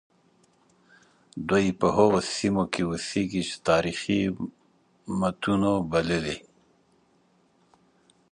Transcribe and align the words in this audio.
دوی 1.49 1.65
په 1.79 1.87
هغو 1.97 2.19
سیمو 2.37 2.63
کې 2.73 2.81
اوسیږي 2.89 3.41
چې 3.49 3.55
تاریخي 3.69 4.21
متونو 5.19 5.73
بللي. 5.91 6.37